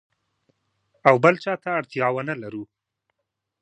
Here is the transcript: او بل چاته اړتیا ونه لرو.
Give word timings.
او 1.07 1.15
بل 1.23 1.35
چاته 1.43 1.69
اړتیا 1.77 2.07
ونه 2.13 2.33
لرو. 2.41 2.63